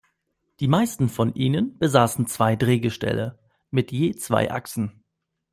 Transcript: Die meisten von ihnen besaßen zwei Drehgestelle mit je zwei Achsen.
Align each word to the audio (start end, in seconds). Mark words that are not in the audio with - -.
Die 0.59 0.67
meisten 0.67 1.09
von 1.09 1.35
ihnen 1.35 1.77
besaßen 1.77 2.25
zwei 2.25 2.55
Drehgestelle 2.55 3.37
mit 3.69 3.91
je 3.91 4.15
zwei 4.15 4.49
Achsen. 4.49 5.03